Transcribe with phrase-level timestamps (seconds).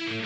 [0.00, 0.16] Здраво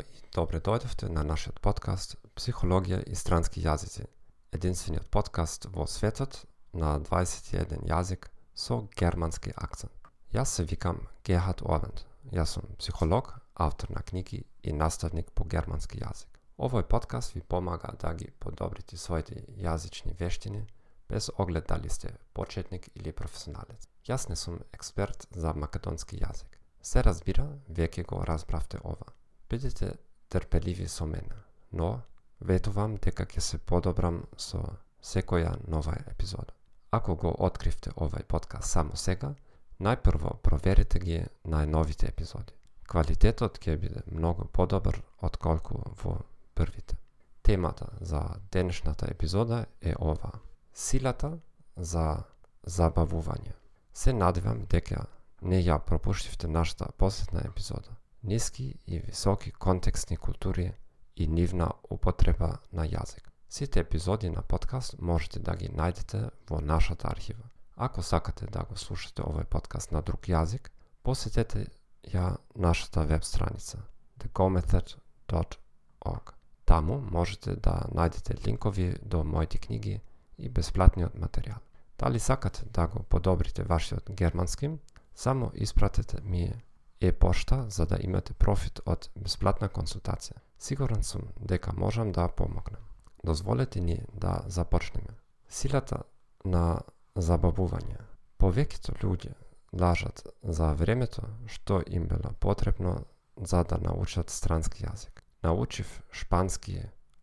[0.00, 0.04] и
[0.34, 4.06] добре дојдовте на нашиот подкаст Психологија и странски јазици.
[4.52, 9.92] Единствениот подкаст во светот на 21 јазик со германски акцент.
[10.32, 12.11] Јас се викам Гехат Овент.
[12.30, 16.38] Јас сум психолог, автор на книги и наставник по германски јазик.
[16.58, 20.66] Овој подкаст ви помага да ги подобрите своите јазични вештини
[21.08, 23.88] без оглед дали сте почетник или професионалец.
[24.06, 26.58] Јас не сум експерт за македонски јазик.
[26.82, 29.12] Се разбира, веќе го разбравте ова.
[29.50, 29.96] Бидете
[30.28, 31.36] трпеливи со мене,
[31.72, 32.02] но
[32.40, 34.62] ветувам дека ќе се подобрам со
[35.02, 36.54] секоја нова епизода.
[36.90, 39.34] Ако го откривте овој подкаст само сега,
[39.82, 42.54] најпрво проверете ги најновите епизоди.
[42.88, 46.18] Квалитетот ќе биде многу подобар од колку во
[46.54, 46.96] првите.
[47.42, 50.30] Темата за денешната епизода е ова.
[50.74, 51.38] Силата
[51.76, 52.22] за
[52.66, 53.56] забавување.
[53.92, 55.06] Се надевам дека
[55.42, 60.72] не ја пропуштивте нашата последна епизода ниски и високи контекстни култури
[61.16, 63.28] и нивна употреба на јазик.
[63.48, 67.44] Сите епизоди на подкаст можете да ги најдете во нашата архива.
[67.84, 70.70] Ако сакате да го слушате овој подкаст на друг јазик,
[71.02, 71.66] посетете
[72.06, 73.82] ја нашата веб страница
[74.22, 76.30] thegomethod.org.
[76.64, 80.00] Таму можете да најдете линкови до моите книги
[80.38, 81.58] и бесплатниот материјал.
[81.98, 84.78] Дали сакате да го подобрите вашиот германски,
[85.14, 86.54] само испратете ми
[87.00, 90.38] е-пошта за да имате профит од бесплатна консултација.
[90.58, 92.80] Сигурен сум дека можам да помогнам.
[93.24, 95.08] Дозволете ни да започнеме.
[95.48, 96.02] Силата
[96.44, 96.80] на
[97.14, 97.98] забавување.
[98.38, 99.34] Повеќето луѓе
[99.72, 103.04] лажат за времето што им било потребно
[103.36, 105.22] за да научат странски јазик.
[105.42, 106.82] Научив шпански,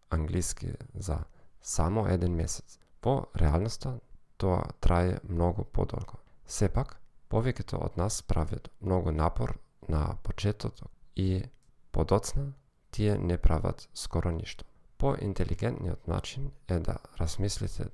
[0.09, 1.23] англиски за
[1.61, 2.79] само еден месец.
[3.03, 3.99] Во реалноста
[4.37, 6.19] тоа трае многу подолго.
[6.45, 6.99] Сепак,
[7.29, 11.43] повеќето од нас прават многу напор на почетокот и
[11.91, 12.53] подоцна
[12.91, 14.65] тие не прават скоро ништо.
[14.97, 17.85] По-интелигентниот начин е да размислите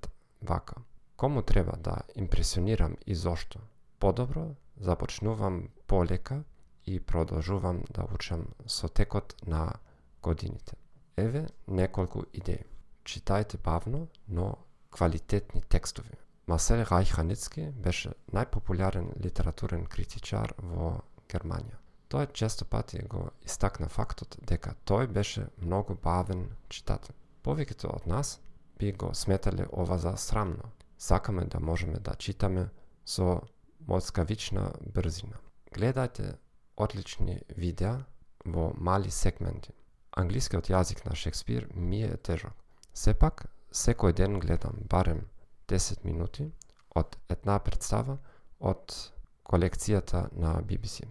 [0.42, 0.76] вака.
[1.16, 3.60] Кому треба да импресионирам и зошто?
[4.00, 6.44] Подобро започнувам полека
[6.86, 9.74] и продолжувам да учам со текот на
[10.22, 10.76] годините.
[11.18, 12.66] Еве неколку идеи.
[13.06, 14.58] Читајте бавно, но
[14.92, 16.18] квалитетни текстови.
[16.48, 21.80] Масел Рајханицки беше најпопулярен литературен критичар во Германија.
[22.10, 27.16] Тој често пати го истакна фактот дека тој беше многу бавен читател.
[27.44, 28.40] Повеќето од нас
[28.80, 30.70] би го сметале ова за срамно.
[30.98, 32.70] Сакаме да можеме да читаме
[33.06, 33.42] со
[33.88, 35.38] моцкавична брзина.
[35.74, 36.38] Гледајте
[36.78, 38.06] одлични видеа
[38.46, 39.74] во мали сегменти.
[40.12, 42.54] Англискиот јазик на Шекспир ми е тежок.
[42.94, 45.26] Сепак, секој ден гледам барем
[45.68, 46.52] 10 минути
[46.96, 48.18] од една представа
[48.60, 48.96] од
[49.44, 51.04] колекцијата на BBC.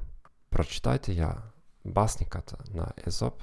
[0.51, 1.31] Прочитајте ја
[1.85, 3.43] басниката на Езоп,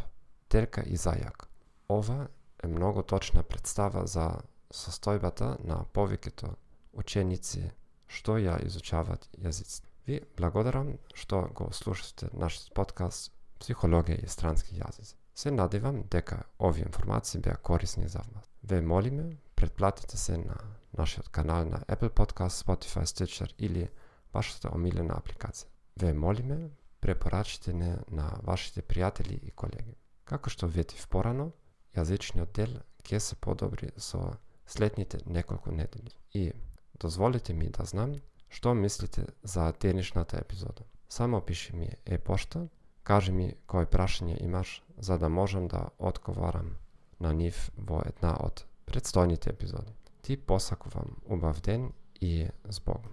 [0.50, 1.46] Терка и Зајак.
[1.90, 2.28] Ова
[2.64, 4.42] е многу точна представа за
[4.72, 6.56] состојбата на повеќето
[6.94, 7.70] ученици
[8.08, 9.88] што ја изучават јазиците.
[10.08, 13.32] Ви благодарам што го слушате нашиот подкаст
[13.62, 15.16] Психологија и странски јазици.
[15.36, 18.50] Се надевам дека овие информации беа корисни за вас.
[18.64, 20.58] Ве молиме, предплатете се на
[20.98, 23.88] нашиот канал на Apple Podcast, Spotify, Stitcher или
[24.34, 25.68] вашата омилена апликација.
[25.98, 26.70] Ве молиме,
[27.02, 29.96] препорачите не на вашите пријатели и колеги.
[30.26, 31.52] Како што ветив порано,
[31.96, 34.38] јазичниот дел ќе се подобри со
[34.68, 36.12] следните неколку недели.
[36.34, 36.54] И
[37.00, 38.16] дозволите ми да знам
[38.52, 40.84] што мислите за денешната епизода.
[41.10, 42.68] Само пиши ми е-пошта,
[43.04, 46.76] кажи ми кој прашање имаш за да можам да одговорам
[47.20, 49.94] на нив во една од предстојните епизоди.
[50.22, 53.10] Ти посакувам убав ден и збогом.